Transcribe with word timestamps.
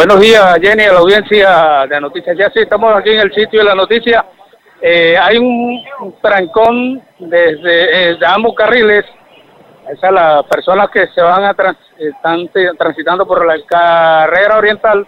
Buenos 0.00 0.18
días, 0.18 0.58
Jenny, 0.62 0.84
a 0.84 0.94
la 0.94 1.00
audiencia 1.00 1.86
de 1.86 2.00
Noticias. 2.00 2.34
Ya 2.34 2.48
sí, 2.48 2.60
estamos 2.60 2.96
aquí 2.96 3.10
en 3.10 3.20
el 3.20 3.34
sitio 3.34 3.60
de 3.60 3.66
la 3.66 3.74
noticia. 3.74 4.24
Eh, 4.80 5.14
hay 5.20 5.36
un 5.36 5.78
trancón 6.22 7.02
desde 7.18 8.12
eh, 8.12 8.16
de 8.18 8.26
ambos 8.26 8.54
carriles. 8.54 9.04
Esas 9.92 10.10
las 10.10 10.44
personas 10.44 10.88
que 10.88 11.06
se 11.08 11.20
van 11.20 11.44
a 11.44 11.52
trans, 11.52 11.76
están 11.98 12.48
transitando 12.78 13.26
por 13.26 13.44
la 13.44 13.56
carrera 13.66 14.56
oriental. 14.56 15.06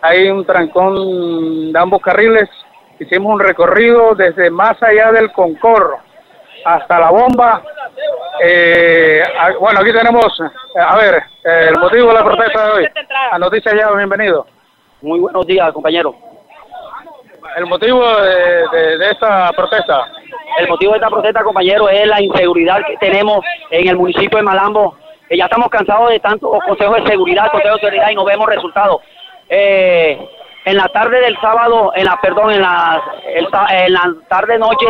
Hay 0.00 0.28
un 0.30 0.44
trancón 0.44 1.72
de 1.72 1.78
ambos 1.78 2.02
carriles. 2.02 2.48
Hicimos 2.98 3.34
un 3.34 3.38
recorrido 3.38 4.16
desde 4.16 4.50
más 4.50 4.82
allá 4.82 5.12
del 5.12 5.30
Concorro 5.30 6.00
hasta 6.64 6.98
la 6.98 7.10
bomba. 7.12 7.62
Eh, 8.40 9.22
bueno, 9.60 9.80
aquí 9.80 9.92
tenemos, 9.92 10.26
a 10.78 10.96
ver, 10.96 11.22
el 11.44 11.78
motivo 11.78 12.08
de 12.08 12.14
la 12.14 12.24
protesta 12.24 12.66
de 12.66 12.72
hoy. 12.72 12.88
A 13.30 13.38
Noticias 13.38 13.74
Ya, 13.74 13.90
bienvenido. 13.90 14.46
Muy 15.02 15.20
buenos 15.20 15.46
días, 15.46 15.72
compañero. 15.72 16.14
El 17.56 17.66
motivo 17.66 18.02
de, 18.22 18.98
de, 18.98 19.10
esta 19.10 19.50
protesta. 19.52 20.06
El 20.58 20.68
motivo 20.68 20.92
de 20.92 20.98
esta 20.98 21.10
protesta, 21.10 21.42
compañero, 21.42 21.88
es 21.88 22.06
la 22.06 22.22
inseguridad 22.22 22.80
que 22.86 22.96
tenemos 22.98 23.44
en 23.70 23.88
el 23.88 23.96
municipio 23.96 24.38
de 24.38 24.44
Malambo. 24.44 24.96
Que 25.28 25.36
ya 25.36 25.44
estamos 25.44 25.68
cansados 25.68 26.10
de 26.10 26.20
tantos 26.20 26.50
consejos 26.66 27.02
de 27.04 27.10
seguridad, 27.10 27.50
consejos 27.50 27.80
de 27.80 27.86
seguridad 27.88 28.10
y 28.10 28.14
no 28.14 28.24
vemos 28.24 28.46
resultados. 28.46 29.02
Eh, 29.48 30.18
en 30.64 30.76
la 30.76 30.88
tarde 30.88 31.20
del 31.20 31.36
sábado, 31.40 31.92
en 31.94 32.04
la 32.04 32.18
perdón, 32.20 32.52
en 32.52 32.62
la, 32.62 33.02
en 33.26 33.92
la 33.92 34.14
tarde 34.28 34.58
noche 34.58 34.86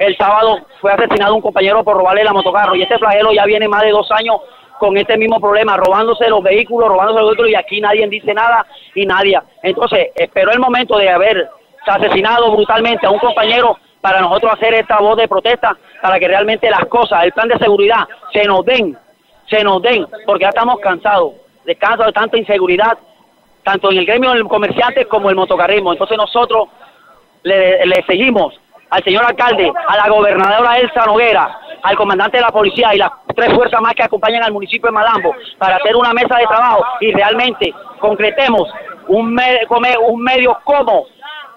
el 0.00 0.16
sábado 0.16 0.60
fue 0.80 0.90
asesinado 0.90 1.34
un 1.34 1.42
compañero 1.42 1.84
por 1.84 1.94
robarle 1.94 2.24
la 2.24 2.32
motocarro 2.32 2.74
y 2.74 2.80
este 2.82 2.98
flagelo 2.98 3.32
ya 3.32 3.44
viene 3.44 3.68
más 3.68 3.82
de 3.82 3.90
dos 3.90 4.10
años 4.12 4.36
con 4.78 4.96
este 4.96 5.18
mismo 5.18 5.38
problema, 5.38 5.76
robándose 5.76 6.26
los 6.26 6.42
vehículos, 6.42 6.88
robándose 6.88 7.20
los 7.20 7.28
vehículos 7.28 7.50
y 7.50 7.54
aquí 7.54 7.80
nadie 7.82 8.08
dice 8.08 8.32
nada 8.32 8.64
y 8.94 9.04
nadie. 9.04 9.38
Entonces, 9.62 10.08
esperó 10.14 10.52
el 10.52 10.58
momento 10.58 10.96
de 10.96 11.10
haber 11.10 11.50
asesinado 11.86 12.50
brutalmente 12.50 13.06
a 13.06 13.10
un 13.10 13.18
compañero 13.18 13.76
para 14.00 14.22
nosotros 14.22 14.54
hacer 14.54 14.72
esta 14.72 14.98
voz 15.00 15.18
de 15.18 15.28
protesta, 15.28 15.76
para 16.00 16.18
que 16.18 16.28
realmente 16.28 16.70
las 16.70 16.86
cosas, 16.86 17.22
el 17.24 17.32
plan 17.32 17.48
de 17.48 17.58
seguridad, 17.58 18.08
se 18.32 18.44
nos 18.44 18.64
den, 18.64 18.96
se 19.50 19.62
nos 19.62 19.82
den, 19.82 20.06
porque 20.24 20.44
ya 20.44 20.48
estamos 20.48 20.80
cansados, 20.80 21.34
descansados 21.66 22.06
de 22.06 22.12
tanta 22.12 22.38
inseguridad, 22.38 22.96
tanto 23.62 23.90
en 23.92 23.98
el 23.98 24.06
gremio 24.06 24.30
del 24.30 24.48
comerciante 24.48 25.04
como 25.04 25.28
el 25.28 25.36
motocarrismo. 25.36 25.92
Entonces 25.92 26.16
nosotros 26.16 26.68
le, 27.42 27.84
le 27.84 28.02
seguimos 28.06 28.58
al 28.90 29.04
señor 29.04 29.24
alcalde, 29.24 29.72
a 29.88 29.96
la 29.96 30.08
gobernadora 30.08 30.78
Elsa 30.78 31.06
Noguera, 31.06 31.58
al 31.82 31.96
comandante 31.96 32.36
de 32.36 32.42
la 32.42 32.50
policía 32.50 32.94
y 32.94 32.98
las 32.98 33.10
tres 33.34 33.52
fuerzas 33.54 33.80
más 33.80 33.94
que 33.94 34.02
acompañan 34.02 34.42
al 34.42 34.52
municipio 34.52 34.88
de 34.88 34.92
Malambo 34.92 35.34
para 35.58 35.76
hacer 35.76 35.96
una 35.96 36.12
mesa 36.12 36.36
de 36.36 36.46
trabajo 36.46 36.84
y 37.00 37.12
realmente 37.12 37.72
concretemos 38.00 38.68
un, 39.08 39.40
un 40.08 40.22
medio 40.22 40.58
como 40.64 41.06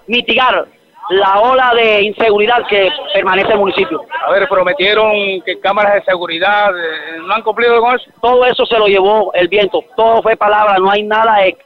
mitigar 0.07 0.65
la 1.09 1.39
ola 1.39 1.73
de 1.75 2.03
inseguridad 2.03 2.65
que 2.67 2.89
permanece 3.13 3.47
en 3.47 3.53
el 3.53 3.59
municipio. 3.59 4.05
A 4.25 4.31
ver, 4.31 4.47
prometieron 4.47 5.41
que 5.45 5.59
cámaras 5.59 5.95
de 5.95 6.03
seguridad, 6.03 6.69
eh, 6.69 7.19
¿no 7.19 7.33
han 7.33 7.41
cumplido 7.41 7.81
con 7.81 7.95
eso? 7.95 8.09
Todo 8.21 8.45
eso 8.45 8.65
se 8.65 8.77
lo 8.77 8.87
llevó 8.87 9.33
el 9.33 9.47
viento, 9.47 9.83
todo 9.97 10.21
fue 10.21 10.37
palabra, 10.37 10.77
no 10.77 10.89
hay 10.89 11.03
nada 11.03 11.41
de 11.41 11.57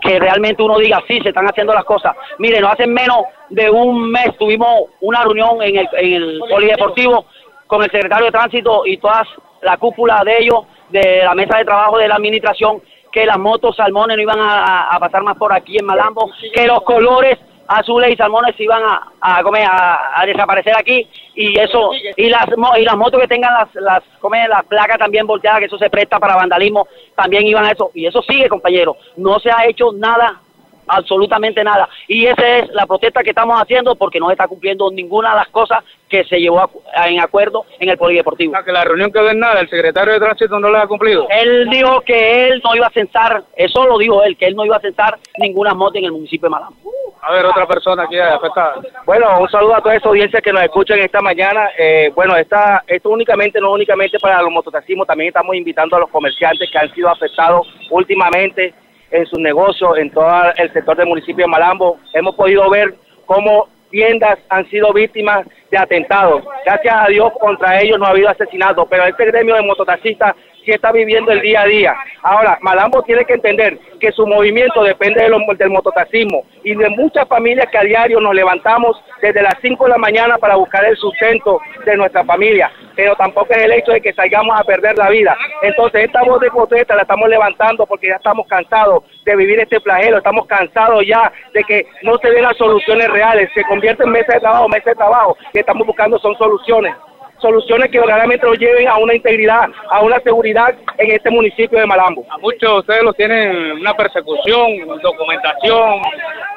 que 0.00 0.18
realmente 0.18 0.62
uno 0.62 0.78
diga, 0.78 1.02
sí, 1.08 1.20
se 1.20 1.28
están 1.28 1.46
haciendo 1.46 1.72
las 1.74 1.84
cosas. 1.84 2.14
Miren, 2.38 2.62
no 2.62 2.68
hace 2.68 2.86
menos 2.86 3.22
de 3.48 3.70
un 3.70 4.10
mes 4.10 4.36
tuvimos 4.38 4.84
una 5.00 5.22
reunión 5.22 5.62
en 5.62 5.76
el, 5.76 5.88
en 5.92 6.12
el 6.14 6.40
polideportivo 6.48 7.26
con 7.66 7.82
el 7.82 7.90
secretario 7.90 8.26
de 8.26 8.32
tránsito 8.32 8.86
y 8.86 8.96
toda 8.98 9.24
la 9.62 9.76
cúpula 9.76 10.22
de 10.24 10.38
ellos, 10.38 10.64
de 10.88 11.22
la 11.24 11.34
mesa 11.34 11.58
de 11.58 11.64
trabajo 11.64 11.98
de 11.98 12.08
la 12.08 12.14
administración, 12.14 12.80
que 13.10 13.26
las 13.26 13.38
motos 13.38 13.76
salmones 13.76 14.16
no 14.16 14.22
iban 14.22 14.38
a 14.40 14.96
pasar 15.00 15.22
más 15.22 15.36
por 15.36 15.52
aquí 15.52 15.78
en 15.78 15.86
Malambo, 15.86 16.30
que 16.54 16.66
los 16.66 16.82
colores 16.82 17.38
azules 17.68 18.10
y 18.10 18.16
salmones 18.16 18.58
iban 18.58 18.82
a, 18.82 19.12
a, 19.20 19.42
comer, 19.42 19.66
a, 19.70 20.24
desaparecer 20.26 20.74
aquí 20.76 21.06
y 21.34 21.58
eso 21.58 21.90
y 22.16 22.28
las 22.28 22.46
y 22.78 22.82
las 22.82 22.96
motos 22.96 23.20
que 23.20 23.28
tengan 23.28 23.52
las 23.54 23.74
las 23.74 24.02
comer 24.20 24.48
las 24.48 24.64
placas 24.64 24.98
también 24.98 25.26
volteadas 25.26 25.60
que 25.60 25.66
eso 25.66 25.78
se 25.78 25.90
presta 25.90 26.18
para 26.18 26.36
vandalismo 26.36 26.88
también 27.14 27.46
iban 27.46 27.64
a 27.64 27.72
eso 27.72 27.90
y 27.94 28.06
eso 28.06 28.22
sigue 28.22 28.48
compañero 28.48 28.96
no 29.16 29.38
se 29.38 29.50
ha 29.50 29.66
hecho 29.66 29.92
nada 29.92 30.40
absolutamente 30.88 31.62
nada. 31.62 31.88
Y 32.06 32.26
esa 32.26 32.58
es 32.58 32.68
la 32.70 32.86
protesta 32.86 33.22
que 33.22 33.30
estamos 33.30 33.60
haciendo 33.60 33.94
porque 33.94 34.18
no 34.18 34.30
está 34.30 34.48
cumpliendo 34.48 34.90
ninguna 34.90 35.30
de 35.30 35.36
las 35.36 35.48
cosas 35.48 35.84
que 36.08 36.24
se 36.24 36.40
llevó 36.40 36.70
en 37.06 37.20
acuerdo 37.20 37.66
en 37.78 37.90
el 37.90 37.98
polideportivo. 37.98 38.54
que 38.64 38.72
la 38.72 38.84
reunión 38.84 39.12
quedó 39.12 39.30
en 39.30 39.38
nada, 39.38 39.60
el 39.60 39.68
secretario 39.68 40.14
de 40.14 40.20
tránsito 40.20 40.58
no 40.58 40.70
la 40.70 40.82
ha 40.82 40.86
cumplido. 40.86 41.26
Él 41.30 41.68
dijo 41.68 42.00
que 42.00 42.48
él 42.48 42.62
no 42.64 42.74
iba 42.74 42.86
a 42.86 42.90
censar, 42.90 43.44
eso 43.56 43.86
lo 43.86 43.98
dijo 43.98 44.22
él, 44.22 44.36
que 44.36 44.46
él 44.46 44.56
no 44.56 44.64
iba 44.64 44.76
a 44.76 44.80
censar 44.80 45.18
ninguna 45.38 45.74
moto 45.74 45.98
en 45.98 46.06
el 46.06 46.12
municipio 46.12 46.46
de 46.46 46.50
Malambo. 46.50 46.97
A 47.20 47.32
ver, 47.32 47.44
otra 47.44 47.66
persona 47.66 48.04
aquí 48.04 48.18
afectada. 48.18 48.76
Bueno, 49.04 49.40
un 49.40 49.48
saludo 49.48 49.74
a 49.74 49.80
toda 49.80 49.96
esa 49.96 50.08
audiencia 50.08 50.40
que 50.40 50.52
nos 50.52 50.62
escuchan 50.62 50.98
esta 51.00 51.20
mañana. 51.20 51.68
Eh, 51.76 52.10
bueno, 52.14 52.36
esta, 52.36 52.82
esto 52.86 53.10
únicamente, 53.10 53.60
no 53.60 53.72
únicamente 53.72 54.18
para 54.18 54.42
los 54.42 54.52
mototaxismos, 54.52 55.06
también 55.06 55.28
estamos 55.28 55.54
invitando 55.56 55.96
a 55.96 56.00
los 56.00 56.10
comerciantes 56.10 56.70
que 56.70 56.78
han 56.78 56.92
sido 56.94 57.08
afectados 57.08 57.66
últimamente 57.90 58.72
en 59.10 59.26
sus 59.26 59.38
negocios, 59.38 59.98
en 59.98 60.10
todo 60.10 60.28
el 60.56 60.72
sector 60.72 60.96
del 60.96 61.06
municipio 61.06 61.44
de 61.44 61.50
Malambo. 61.50 61.98
Hemos 62.12 62.34
podido 62.34 62.68
ver 62.70 62.94
cómo 63.26 63.68
tiendas 63.90 64.38
han 64.48 64.68
sido 64.68 64.92
víctimas 64.92 65.46
de 65.70 65.78
atentados. 65.78 66.42
Gracias 66.64 66.94
a 66.94 67.08
Dios 67.08 67.32
contra 67.40 67.80
ellos 67.80 67.98
no 67.98 68.06
ha 68.06 68.10
habido 68.10 68.28
asesinatos, 68.28 68.86
pero 68.88 69.04
este 69.04 69.26
gremio 69.26 69.54
de 69.54 69.62
mototaxistas 69.62 70.34
sí 70.68 70.74
está 70.74 70.92
viviendo 70.92 71.32
el 71.32 71.40
día 71.40 71.62
a 71.62 71.64
día. 71.64 71.96
Ahora, 72.22 72.58
Malambo 72.60 73.02
tiene 73.02 73.24
que 73.24 73.32
entender 73.32 73.78
que 73.98 74.12
su 74.12 74.26
movimiento 74.26 74.82
depende 74.82 75.22
del 75.22 75.70
mototaxismo 75.70 76.44
y 76.62 76.74
de 76.74 76.90
muchas 76.90 77.26
familias 77.26 77.68
que 77.72 77.78
a 77.78 77.82
diario 77.82 78.20
nos 78.20 78.34
levantamos 78.34 79.02
desde 79.22 79.40
las 79.40 79.54
5 79.62 79.84
de 79.84 79.90
la 79.90 79.96
mañana 79.96 80.36
para 80.36 80.56
buscar 80.56 80.84
el 80.84 80.94
sustento 80.98 81.58
de 81.86 81.96
nuestra 81.96 82.22
familia. 82.22 82.70
Pero 82.94 83.16
tampoco 83.16 83.54
es 83.54 83.62
el 83.62 83.72
hecho 83.72 83.92
de 83.92 84.02
que 84.02 84.12
salgamos 84.12 84.60
a 84.60 84.64
perder 84.64 84.98
la 84.98 85.08
vida. 85.08 85.34
Entonces, 85.62 86.04
esta 86.04 86.22
voz 86.22 86.38
de 86.40 86.50
protesta 86.50 86.94
la 86.94 87.02
estamos 87.02 87.30
levantando 87.30 87.86
porque 87.86 88.08
ya 88.08 88.16
estamos 88.16 88.46
cansados 88.46 89.04
de 89.24 89.36
vivir 89.36 89.60
este 89.60 89.80
flagelo, 89.80 90.18
estamos 90.18 90.46
cansados 90.46 91.02
ya 91.06 91.32
de 91.54 91.64
que 91.64 91.86
no 92.02 92.18
se 92.18 92.30
den 92.30 92.42
las 92.42 92.58
soluciones 92.58 93.08
reales, 93.08 93.48
se 93.54 93.64
convierte 93.64 94.04
en 94.04 94.10
mesa 94.10 94.34
de 94.34 94.40
trabajo, 94.40 94.68
mesa 94.68 94.90
de 94.90 94.96
trabajo, 94.96 95.34
que 95.50 95.60
estamos 95.60 95.86
buscando 95.86 96.18
son 96.18 96.36
soluciones 96.36 96.94
soluciones 97.40 97.90
que 97.90 98.00
verdaderamente 98.00 98.46
nos 98.46 98.58
lleven 98.58 98.88
a 98.88 98.98
una 98.98 99.14
integridad, 99.14 99.68
a 99.90 100.00
una 100.02 100.18
seguridad 100.20 100.74
en 100.98 101.10
este 101.10 101.30
municipio 101.30 101.78
de 101.78 101.86
Malambo. 101.86 102.26
A 102.30 102.38
muchos 102.38 102.60
de 102.60 102.78
ustedes 102.78 103.02
lo 103.02 103.12
tienen 103.12 103.72
una 103.72 103.94
persecución, 103.94 105.00
documentación. 105.02 106.02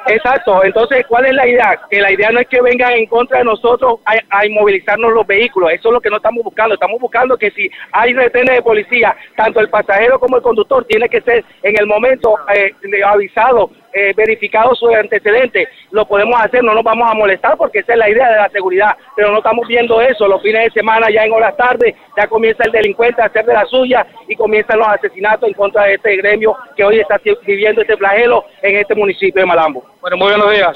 Exacto, 0.06 0.64
entonces, 0.64 1.04
¿cuál 1.06 1.26
es 1.26 1.34
la 1.34 1.46
idea? 1.46 1.80
Que 1.88 2.00
la 2.00 2.10
idea 2.10 2.30
no 2.30 2.40
es 2.40 2.48
que 2.48 2.60
vengan 2.60 2.92
en 2.92 3.06
contra 3.06 3.38
de 3.38 3.44
nosotros 3.44 4.00
a, 4.04 4.46
inmovilizarnos 4.46 5.12
los 5.12 5.26
vehículos, 5.26 5.72
eso 5.72 5.88
es 5.88 5.92
lo 5.92 6.00
que 6.00 6.10
no 6.10 6.16
estamos 6.16 6.42
buscando, 6.42 6.74
estamos 6.74 7.00
buscando 7.00 7.36
que 7.36 7.50
si 7.52 7.70
hay 7.92 8.12
retenes 8.12 8.56
de 8.56 8.62
policía, 8.62 9.16
tanto 9.36 9.60
el 9.60 9.70
pasajero 9.70 10.18
como 10.18 10.36
el 10.36 10.42
conductor 10.42 10.84
tiene 10.84 11.08
que 11.08 11.20
ser 11.20 11.44
en 11.62 11.78
el 11.78 11.86
momento 11.86 12.34
eh, 12.54 12.72
avisado 13.04 13.70
eh, 13.92 14.12
verificado 14.16 14.74
su 14.74 14.88
antecedente, 14.88 15.68
lo 15.90 16.06
podemos 16.06 16.40
hacer, 16.40 16.62
no 16.64 16.74
nos 16.74 16.82
vamos 16.82 17.10
a 17.10 17.14
molestar 17.14 17.56
porque 17.56 17.80
esa 17.80 17.92
es 17.92 17.98
la 17.98 18.08
idea 18.08 18.30
de 18.30 18.36
la 18.36 18.48
seguridad, 18.48 18.96
pero 19.14 19.30
no 19.30 19.38
estamos 19.38 19.66
viendo 19.68 20.00
eso, 20.00 20.26
los 20.26 20.42
fines 20.42 20.64
de 20.64 20.80
semana 20.80 21.10
ya 21.10 21.24
en 21.24 21.32
horas 21.32 21.56
tarde 21.56 21.94
ya 22.16 22.26
comienza 22.26 22.64
el 22.64 22.72
delincuente 22.72 23.20
a 23.20 23.26
hacer 23.26 23.44
de 23.44 23.54
la 23.54 23.66
suya 23.66 24.06
y 24.28 24.36
comienzan 24.36 24.78
los 24.78 24.88
asesinatos 24.88 25.48
en 25.48 25.54
contra 25.54 25.84
de 25.84 25.94
este 25.94 26.16
gremio 26.16 26.56
que 26.76 26.84
hoy 26.84 27.00
está 27.00 27.20
viviendo 27.46 27.82
este 27.82 27.96
flagelo 27.96 28.44
en 28.62 28.76
este 28.76 28.94
municipio 28.94 29.40
de 29.40 29.46
Malambo. 29.46 29.84
Bueno, 30.00 30.16
muy 30.16 30.28
buenos 30.28 30.50
días. 30.50 30.72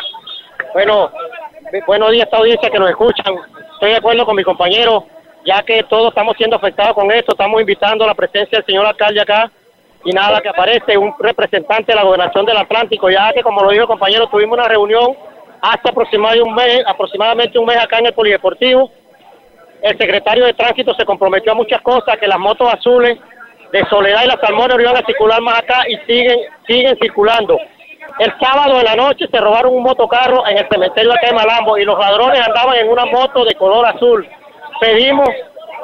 Bueno, 0.72 1.10
buenos 1.86 2.10
días 2.10 2.24
a 2.24 2.26
esta 2.26 2.36
audiencia 2.38 2.70
que 2.70 2.78
nos 2.78 2.90
escuchan. 2.90 3.34
Estoy 3.72 3.90
de 3.90 3.96
acuerdo 3.96 4.24
con 4.26 4.36
mi 4.36 4.42
compañero, 4.42 5.06
ya 5.44 5.62
que 5.62 5.82
todos 5.84 6.08
estamos 6.08 6.36
siendo 6.36 6.56
afectados 6.56 6.94
con 6.94 7.10
esto, 7.10 7.32
estamos 7.32 7.60
invitando 7.60 8.04
a 8.04 8.08
la 8.08 8.14
presencia 8.14 8.58
del 8.58 8.66
señor 8.66 8.86
alcalde 8.86 9.20
acá 9.20 9.50
y 10.06 10.12
nada, 10.12 10.40
que 10.40 10.48
aparece 10.48 10.96
un 10.96 11.12
representante 11.18 11.90
de 11.90 11.96
la 11.96 12.04
gobernación 12.04 12.46
del 12.46 12.56
Atlántico, 12.56 13.10
ya 13.10 13.32
que 13.32 13.42
como 13.42 13.60
lo 13.60 13.70
dijo 13.70 13.82
el 13.82 13.88
compañero, 13.88 14.28
tuvimos 14.28 14.56
una 14.56 14.68
reunión 14.68 15.16
hace 15.60 15.88
aproximadamente 15.88 16.48
un 16.48 16.54
mes, 16.54 16.82
aproximadamente 16.86 17.58
un 17.58 17.66
mes 17.66 17.76
acá 17.76 17.98
en 17.98 18.06
el 18.06 18.14
Polideportivo. 18.14 18.88
El 19.82 19.98
secretario 19.98 20.44
de 20.44 20.54
Tránsito 20.54 20.94
se 20.94 21.04
comprometió 21.04 21.50
a 21.50 21.56
muchas 21.56 21.82
cosas, 21.82 22.16
que 22.18 22.28
las 22.28 22.38
motos 22.38 22.72
azules 22.72 23.18
de 23.72 23.84
Soledad 23.86 24.22
y 24.22 24.28
las 24.28 24.40
Salmones 24.40 24.76
no 24.76 24.82
iban 24.82 24.96
a 24.96 25.04
circular 25.04 25.40
más 25.42 25.58
acá 25.58 25.82
y 25.88 25.96
siguen, 26.06 26.38
siguen 26.68 26.96
circulando. 27.00 27.58
El 28.20 28.32
sábado 28.40 28.78
de 28.78 28.84
la 28.84 28.94
noche 28.94 29.26
se 29.28 29.40
robaron 29.40 29.74
un 29.74 29.82
motocarro 29.82 30.46
en 30.46 30.58
el 30.58 30.68
cementerio 30.68 31.14
de 31.20 31.32
Malambo 31.32 31.76
y 31.78 31.84
los 31.84 31.98
ladrones 31.98 32.46
andaban 32.46 32.76
en 32.76 32.88
una 32.88 33.06
moto 33.06 33.44
de 33.44 33.56
color 33.56 33.84
azul. 33.86 34.26
Pedimos 34.80 35.28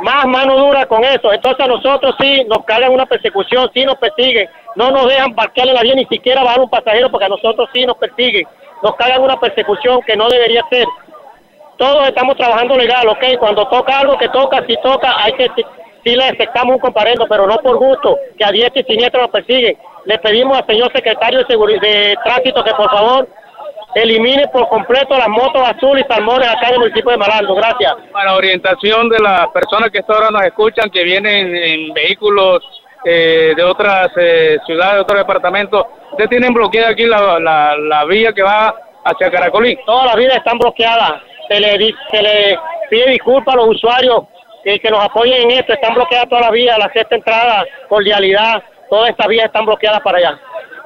más 0.02 0.26
mano 0.26 0.56
dura 0.58 0.87
con 0.87 1.04
eso. 1.04 1.32
Entonces 1.32 1.64
a 1.64 1.69
nosotros 1.69 2.14
sí 2.20 2.44
nos 2.44 2.64
cargan 2.64 2.93
una 2.93 3.06
persecución, 3.06 3.70
sí 3.72 3.84
nos 3.84 3.96
persiguen, 3.96 4.49
no 4.76 4.90
nos 4.90 5.08
dejan 5.08 5.34
parquear 5.34 5.69
en 5.69 5.75
la 5.75 5.82
vía 5.82 5.94
ni 5.94 6.04
siquiera 6.06 6.43
bajar 6.43 6.60
un 6.60 6.70
pasajero 6.70 7.10
porque 7.10 7.26
a 7.26 7.31
nosotros 7.31 7.69
sí 7.72 7.87
nos 7.87 7.96
persiguen, 7.96 8.46
nos 8.82 8.94
cargan 8.96 9.22
una 9.22 9.38
persecución 9.38 10.00
que 10.02 10.16
no 10.16 10.28
debería 10.28 10.62
ser. 10.70 10.87
Todos 11.78 12.06
estamos 12.08 12.37
trabajando 12.37 12.76
legal, 12.76 13.08
¿ok? 13.08 13.38
Cuando 13.38 13.66
toca 13.69 14.00
algo 14.00 14.19
que 14.19 14.28
toca, 14.28 14.64
si 14.66 14.76
toca, 14.82 15.14
hay 15.22 15.32
que 15.32 15.49
sí 16.04 16.16
le 16.16 16.25
aceptamos 16.25 16.75
un 16.75 16.81
comparendo, 16.81 17.26
pero 17.28 17.46
no 17.46 17.56
por 17.58 17.76
gusto, 17.76 18.19
que 18.37 18.44
a 18.44 18.50
diestra 18.50 18.81
y 18.81 18.84
siniestra 18.84 19.22
nos 19.22 19.31
persiguen. 19.31 19.76
Le 20.04 20.19
pedimos 20.19 20.58
al 20.58 20.66
señor 20.66 20.93
secretario 20.93 21.44
de, 21.44 21.56
de 21.81 22.16
Tránsito 22.25 22.64
que 22.64 22.75
por 22.75 22.90
favor 22.90 23.28
elimine 23.94 24.48
por 24.48 24.68
completo 24.68 25.16
las 25.16 25.28
motos 25.28 25.62
azules 25.68 26.04
y 26.08 26.12
salmones 26.12 26.48
acá 26.48 26.68
en 26.68 26.74
el 26.74 26.80
municipio 26.80 27.10
de 27.10 27.18
Malando. 27.18 27.54
Gracias. 27.54 27.94
Para 28.12 28.34
orientación 28.34 29.08
de 29.08 29.18
las 29.18 29.48
personas 29.48 29.90
que 29.90 29.98
hasta 29.98 30.14
ahora 30.14 30.30
nos 30.30 30.42
escuchan, 30.44 30.90
que 30.90 31.04
vienen 31.04 31.54
en 31.54 31.92
vehículos 31.92 32.62
eh, 33.04 33.52
de 33.56 33.62
otras 33.62 34.10
eh, 34.16 34.58
ciudades, 34.66 34.94
de 34.94 35.00
otros 35.00 35.18
departamentos, 35.18 35.86
¿ustedes 36.10 36.30
tienen 36.30 36.54
bloqueada 36.54 36.90
aquí 36.90 37.06
la, 37.06 37.38
la, 37.38 37.76
la 37.76 38.04
vía 38.04 38.32
que 38.32 38.42
va 38.42 38.74
hacia 39.04 39.30
Caracolí? 39.30 39.78
Todas 39.84 40.06
las 40.06 40.16
vías 40.16 40.36
están 40.36 40.58
bloqueadas. 40.58 41.14
Se 41.48 41.60
le, 41.60 41.94
se 42.10 42.22
le 42.22 42.58
pide 42.88 43.10
disculpas 43.10 43.54
a 43.54 43.58
los 43.58 43.68
usuarios 43.68 44.22
que, 44.64 44.78
que 44.78 44.90
nos 44.90 45.04
apoyen 45.04 45.50
en 45.50 45.58
esto. 45.58 45.72
Están 45.72 45.94
bloqueadas 45.94 46.28
todas 46.28 46.44
las 46.44 46.52
vías, 46.52 46.78
la 46.78 46.90
sexta 46.92 47.16
entrada, 47.16 47.64
cordialidad, 47.88 48.62
todas 48.88 49.10
estas 49.10 49.26
vías 49.26 49.46
están 49.46 49.66
bloqueadas 49.66 50.00
para 50.00 50.18
allá. 50.18 50.40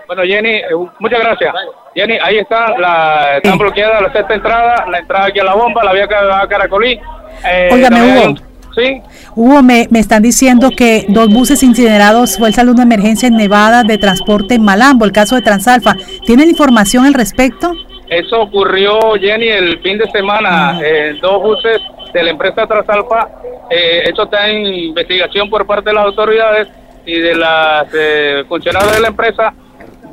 Bueno, 0.07 0.23
Jenny, 0.23 0.51
eh, 0.51 0.65
muchas 0.99 1.21
gracias. 1.21 1.55
Jenny, 1.95 2.19
ahí 2.23 2.39
está, 2.39 2.77
la, 2.79 3.37
están 3.37 3.59
bloqueadas 3.59 4.03
la 4.03 4.13
sexta 4.13 4.35
entrada, 4.35 4.87
la 4.91 4.99
entrada 4.99 5.27
aquí 5.27 5.41
a 5.41 5.45
la 5.45 5.55
bomba, 5.55 5.83
la 5.83 5.93
vía 5.93 6.05
a 6.05 6.47
Caracolí. 6.47 7.01
Eh, 7.45 7.71
Óigame, 7.73 8.03
Hugo. 8.03 8.35
Sí. 8.75 9.03
Hugo, 9.35 9.63
me, 9.63 9.87
me 9.91 9.99
están 9.99 10.23
diciendo 10.23 10.71
que 10.77 11.07
dos 11.09 11.33
buses 11.33 11.63
incinerados 11.63 12.37
fue 12.37 12.49
el 12.49 12.55
salud 12.55 12.77
de 12.77 12.83
emergencia 12.83 13.27
en 13.27 13.37
Nevada 13.37 13.83
de 13.83 13.97
transporte 13.97 14.55
en 14.55 14.65
Malambo, 14.65 15.05
el 15.05 15.13
caso 15.13 15.35
de 15.35 15.43
Transalfa. 15.43 15.97
¿Tienen 16.27 16.51
información 16.51 17.07
al 17.07 17.15
respecto? 17.15 17.73
Eso 18.09 18.43
ocurrió, 18.43 19.15
Jenny, 19.19 19.49
el 19.49 19.81
fin 19.81 19.99
de 19.99 20.09
semana. 20.11 20.79
Eh, 20.83 21.19
dos 21.21 21.43
buses 21.43 21.81
de 22.13 22.23
la 22.23 22.31
empresa 22.31 22.67
Transalfa. 22.67 23.29
Eh, 23.71 24.05
esto 24.07 24.25
está 24.25 24.49
en 24.49 24.67
investigación 24.67 25.51
por 25.51 25.67
parte 25.67 25.91
de 25.91 25.95
las 25.95 26.05
autoridades 26.05 26.69
y 27.05 27.19
de 27.19 27.35
las 27.35 27.87
eh, 27.95 28.45
funcionarios 28.49 28.95
de 28.95 29.01
la 29.01 29.09
empresa. 29.09 29.55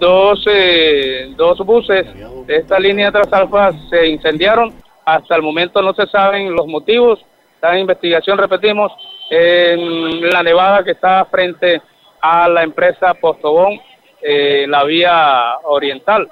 Dos, 0.04 0.44
eh, 0.48 1.32
dos 1.38 1.60
buses 1.60 2.06
de 2.46 2.58
esta 2.58 2.78
línea 2.78 3.10
Transalfa 3.10 3.72
se 3.90 4.06
incendiaron. 4.10 4.74
Hasta 5.06 5.38
el 5.38 5.42
momento 5.42 5.82
no 5.82 5.94
se 5.94 6.06
saben 6.08 6.54
los 6.54 6.68
motivos. 6.68 7.24
En 7.62 7.80
investigación, 7.80 8.38
repetimos, 8.38 8.92
en 9.30 10.30
la 10.30 10.44
nevada 10.44 10.84
que 10.84 10.92
está 10.92 11.24
frente 11.32 11.82
a 12.20 12.50
la 12.50 12.64
empresa 12.64 13.14
Postobón, 13.14 13.80
eh, 14.22 14.66
la 14.68 14.84
vía 14.84 15.60
oriental. 15.64 16.28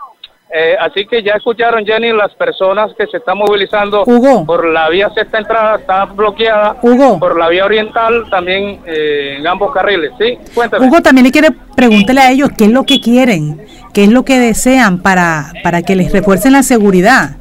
Eh, 0.53 0.75
así 0.79 1.05
que 1.05 1.23
ya 1.23 1.35
escucharon, 1.35 1.85
Jenny, 1.85 2.11
las 2.11 2.33
personas 2.35 2.91
que 2.97 3.07
se 3.07 3.17
están 3.17 3.37
movilizando 3.37 4.03
Hugo. 4.05 4.45
por 4.45 4.67
la 4.67 4.89
vía 4.89 5.09
sexta 5.15 5.37
entrada, 5.37 5.77
está 5.77 6.03
bloqueada. 6.05 6.75
Hugo. 6.81 7.19
Por 7.19 7.39
la 7.39 7.47
vía 7.47 7.63
oriental, 7.65 8.25
también 8.29 8.81
eh, 8.85 9.37
en 9.39 9.47
ambos 9.47 9.73
carriles. 9.73 10.11
Sí, 10.19 10.37
cuéntame. 10.53 10.85
Hugo 10.87 11.01
también 11.01 11.25
le 11.25 11.31
quiere 11.31 11.49
preguntarle 11.75 12.21
a 12.21 12.31
ellos 12.31 12.49
qué 12.57 12.65
es 12.65 12.71
lo 12.71 12.83
que 12.83 12.99
quieren, 12.99 13.65
qué 13.93 14.03
es 14.03 14.09
lo 14.09 14.23
que 14.25 14.39
desean 14.39 15.01
para, 15.01 15.53
para 15.63 15.83
que 15.83 15.95
les 15.95 16.11
refuercen 16.11 16.51
la 16.51 16.63
seguridad. 16.63 17.37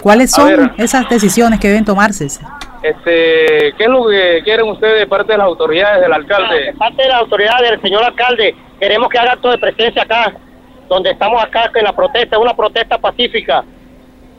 ¿Cuáles 0.00 0.32
A 0.34 0.36
son 0.36 0.48
ver. 0.48 0.70
esas 0.78 1.08
decisiones 1.08 1.58
que 1.58 1.68
deben 1.68 1.84
tomarse? 1.84 2.26
Este, 2.26 3.72
¿Qué 3.76 3.84
es 3.84 3.88
lo 3.88 4.06
que 4.06 4.42
quieren 4.44 4.68
ustedes 4.68 5.00
de 5.00 5.06
parte 5.06 5.32
de 5.32 5.38
las 5.38 5.46
autoridades, 5.46 6.00
del 6.02 6.10
De 6.10 6.14
alcalde? 6.16 6.74
parte 6.78 7.02
de 7.02 7.08
la 7.08 7.16
autoridad 7.18 7.58
del 7.62 7.80
señor 7.80 8.04
alcalde, 8.04 8.54
queremos 8.78 9.08
que 9.08 9.18
haga 9.18 9.32
acto 9.32 9.50
de 9.50 9.58
presencia 9.58 10.02
acá, 10.02 10.34
donde 10.88 11.10
estamos 11.10 11.42
acá 11.42 11.70
en 11.74 11.84
la 11.84 11.92
protesta, 11.92 12.36
es 12.36 12.42
una 12.42 12.54
protesta 12.54 12.98
pacífica. 12.98 13.64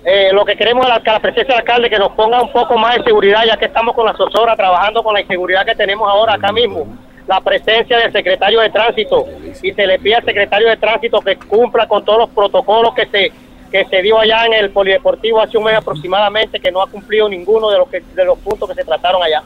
Eh, 0.03 0.29
lo 0.31 0.45
que 0.45 0.55
queremos 0.55 0.85
es 0.85 0.89
la, 0.89 0.99
que 1.01 1.09
la 1.09 1.19
presencia 1.19 1.55
del 1.55 1.61
alcalde 1.61 1.89
que 1.89 1.97
nos 1.97 2.11
ponga 2.11 2.41
un 2.41 2.51
poco 2.51 2.77
más 2.77 2.95
de 2.97 3.03
seguridad, 3.03 3.43
ya 3.45 3.57
que 3.57 3.65
estamos 3.65 3.95
con 3.95 4.05
la 4.05 4.13
Sosora 4.13 4.55
trabajando 4.55 5.01
con 5.01 5.15
la 5.15 5.21
inseguridad 5.21 5.65
que 5.65 5.73
tenemos 5.73 6.07
ahora 6.07 6.35
acá 6.35 6.51
mismo. 6.51 6.85
La 7.27 7.41
presencia 7.41 7.97
del 7.97 8.11
secretario 8.11 8.59
de 8.59 8.69
tránsito 8.69 9.25
y 9.63 9.71
se 9.73 9.87
le 9.87 9.97
pide 9.97 10.15
al 10.15 10.25
secretario 10.25 10.69
de 10.69 10.77
tránsito 10.77 11.21
que 11.21 11.37
cumpla 11.37 11.87
con 11.87 12.05
todos 12.05 12.19
los 12.19 12.29
protocolos 12.29 12.93
que 12.93 13.07
se 13.07 13.31
que 13.71 13.83
se 13.85 14.01
dio 14.03 14.19
allá 14.19 14.45
en 14.45 14.53
el 14.53 14.69
polideportivo 14.69 15.41
hace 15.41 15.57
un 15.57 15.63
mes 15.63 15.75
aproximadamente, 15.75 16.59
que 16.59 16.71
no 16.71 16.83
ha 16.83 16.87
cumplido 16.87 17.27
ninguno 17.27 17.71
de 17.71 17.79
los 17.79 17.89
que 17.89 18.03
de 18.13 18.25
los 18.25 18.37
puntos 18.37 18.69
que 18.69 18.75
se 18.75 18.85
trataron 18.85 19.23
allá. 19.23 19.41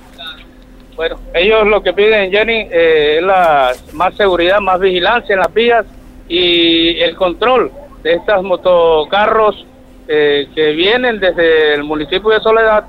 Bueno, 0.97 1.17
ellos 1.33 1.65
lo 1.65 1.81
que 1.81 1.93
piden, 1.93 2.29
Jenny, 2.29 2.67
eh, 2.69 3.15
es 3.19 3.23
la 3.23 3.71
más 3.93 4.13
seguridad, 4.15 4.59
más 4.59 4.77
vigilancia 4.81 5.33
en 5.33 5.39
las 5.39 5.53
vías 5.53 5.85
y 6.29 6.99
el 7.01 7.15
control 7.15 7.71
de 8.03 8.13
estos 8.13 8.41
motocarros 8.43 9.65
eh, 10.07 10.47
que 10.55 10.71
vienen 10.71 11.19
desde 11.19 11.73
el 11.73 11.83
municipio 11.83 12.29
de 12.29 12.39
Soledad. 12.39 12.85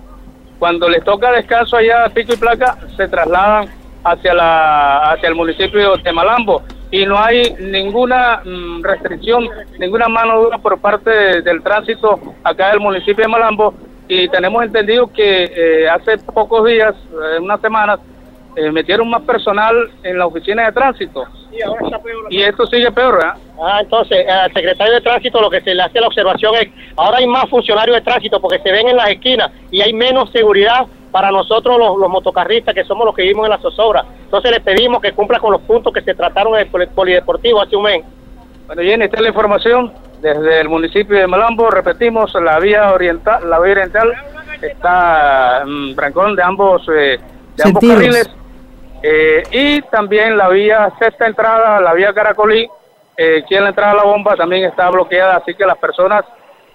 Cuando 0.59 0.89
les 0.89 1.03
toca 1.03 1.33
descanso 1.33 1.77
allá 1.77 2.05
a 2.05 2.09
pico 2.11 2.35
y 2.35 2.37
placa, 2.37 2.77
se 2.97 3.09
trasladan 3.09 3.69
hacia 4.05 4.35
la 4.35 5.13
hacia 5.13 5.29
el 5.29 5.35
municipio 5.35 5.97
de 5.97 6.13
Malambo 6.13 6.63
y 6.91 7.05
no 7.07 7.19
hay 7.19 7.55
ninguna 7.61 8.41
mm, 8.45 8.83
restricción, 8.83 9.49
ninguna 9.79 10.09
mano 10.09 10.43
dura 10.43 10.59
por 10.59 10.79
parte 10.81 11.11
de- 11.11 11.43
del 11.43 11.63
tránsito 11.63 12.19
acá 12.45 12.71
del 12.71 12.81
municipio 12.81 13.23
de 13.25 13.29
Malambo 13.29 13.75
y 14.09 14.29
tenemos 14.29 14.63
entendido 14.65 15.07
que 15.13 15.45
eh, 15.55 15.89
hace 15.89 16.19
pocos 16.19 16.67
días, 16.67 16.95
eh, 17.13 17.39
unas 17.41 17.61
semanas, 17.61 18.01
metieron 18.73 19.09
más 19.09 19.23
personal 19.23 19.75
en 20.03 20.19
la 20.19 20.27
oficina 20.27 20.67
de 20.67 20.73
tránsito 20.73 21.25
y 22.31 22.43
esto 22.43 22.67
sigue 22.67 22.91
peor, 22.93 23.15
¿verdad? 23.17 23.35
Ah, 23.63 23.79
entonces, 23.81 24.27
al 24.29 24.53
secretario 24.53 24.95
de 24.95 25.01
tránsito 25.01 25.41
lo 25.41 25.51
que 25.51 25.61
se 25.61 25.75
le 25.75 25.83
hace 25.83 26.01
la 26.01 26.07
observación 26.07 26.55
es, 26.57 26.69
ahora 26.97 27.19
hay 27.19 27.27
más 27.27 27.49
funcionarios 27.51 27.97
de 27.97 28.03
tránsito 28.03 28.41
porque 28.41 28.59
se 28.61 28.71
ven 28.71 28.89
en 28.89 28.97
las 28.97 29.11
esquinas 29.11 29.51
y 29.71 29.81
hay 29.81 29.93
menos 29.93 30.31
seguridad 30.31 30.87
para 31.11 31.31
nosotros 31.31 31.77
los, 31.79 31.99
los 31.99 32.09
motocarristas 32.09 32.75
que 32.75 32.85
somos 32.85 33.05
los 33.05 33.15
que 33.15 33.23
vivimos 33.23 33.47
en 33.47 33.51
la 33.51 33.59
zozobra. 33.59 34.05
Entonces 34.23 34.51
le 34.53 34.61
pedimos 34.61 35.03
que 35.03 35.13
cumpla 35.13 35.41
con 35.41 35.53
los 35.53 35.61
puntos 35.63 35.93
que 35.93 36.03
se 36.03 36.15
trataron 36.15 36.55
en 36.55 36.61
el 36.61 36.67
poli- 36.69 36.87
polideportivo 36.87 37.61
hace 37.61 37.75
un 37.77 37.83
mes. 37.83 38.05
Bueno, 38.67 38.83
Jenny, 38.83 39.05
esta 39.05 39.17
es 39.17 39.23
la 39.23 39.29
información 39.29 39.93
desde 40.23 40.61
el 40.61 40.69
municipio 40.69 41.19
de 41.19 41.27
Malambo. 41.27 41.69
Repetimos, 41.71 42.33
la 42.35 42.61
vía 42.61 42.93
oriental, 42.93 43.51
la 43.51 43.59
vía 43.59 43.73
oriental 43.73 44.13
está 44.63 45.63
en 45.63 45.97
brancón 45.97 46.37
de 46.37 46.43
ambos, 46.45 46.89
eh, 46.89 47.19
de 47.57 47.63
ambos 47.65 47.83
carriles. 47.85 48.31
Eh, 49.03 49.43
y 49.51 49.83
también 49.83 50.37
la 50.37 50.49
vía 50.49 50.93
sexta 50.99 51.27
entrada, 51.27 51.81
la 51.81 51.95
vía 51.95 52.13
Caracolí, 52.13 52.69
eh, 53.17 53.41
aquí 53.43 53.55
en 53.55 53.63
la 53.65 53.69
entrada 53.71 53.93
a 53.93 53.97
la 53.97 54.03
bomba 54.05 54.37
también 54.37 54.65
está 54.65 54.91
bloqueada. 54.91 55.37
Así 55.37 55.55
que 55.55 55.65
las 55.65 55.79
personas 55.79 56.25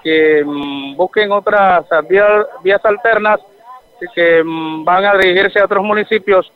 que 0.03 0.43
mm, 0.45 0.95
busquen 0.95 1.31
otras 1.31 1.85
vías, 2.09 2.45
vías 2.63 2.83
alternas, 2.83 3.39
que 4.13 4.43
mm, 4.43 4.83
van 4.83 5.05
a 5.05 5.13
dirigirse 5.17 5.59
a 5.59 5.65
otros 5.65 5.83
municipios, 5.83 6.51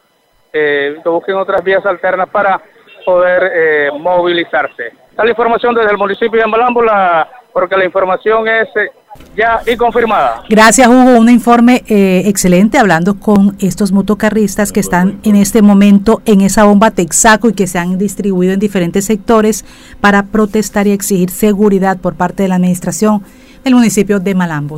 eh, 0.53 0.97
que 1.03 1.09
busquen 1.09 1.35
otras 1.35 1.63
vías 1.63 1.85
alternas 1.85 2.29
para 2.29 2.59
poder 3.05 3.51
eh, 3.53 3.89
movilizarse. 3.97 4.91
La 5.17 5.29
información 5.29 5.75
desde 5.75 5.91
el 5.91 5.97
municipio 5.97 6.39
de 6.39 6.47
Malambo, 6.47 6.81
la- 6.83 7.27
porque 7.53 7.75
la 7.77 7.85
información 7.85 8.47
es 8.47 8.67
eh, 8.75 8.89
ya 9.35 9.61
y 9.65 9.75
confirmada. 9.75 10.43
Gracias, 10.49 10.87
Hugo. 10.87 11.17
Un 11.17 11.29
informe 11.29 11.83
eh, 11.87 12.23
excelente 12.25 12.77
hablando 12.77 13.19
con 13.19 13.55
estos 13.59 13.91
motocarristas 13.91 14.71
que 14.71 14.79
están 14.79 15.19
en 15.23 15.35
este 15.35 15.61
momento 15.61 16.21
en 16.25 16.41
esa 16.41 16.65
bomba 16.65 16.91
Texaco 16.91 17.49
y 17.49 17.53
que 17.53 17.67
se 17.67 17.79
han 17.79 17.97
distribuido 17.97 18.53
en 18.53 18.59
diferentes 18.59 19.05
sectores 19.05 19.65
para 20.01 20.23
protestar 20.23 20.87
y 20.87 20.91
exigir 20.91 21.29
seguridad 21.29 21.97
por 21.97 22.15
parte 22.15 22.43
de 22.43 22.49
la 22.49 22.55
administración 22.55 23.23
del 23.63 23.75
municipio 23.75 24.19
de 24.19 24.35
Malambo. 24.35 24.77